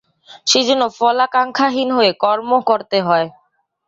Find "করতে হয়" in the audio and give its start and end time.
2.69-3.27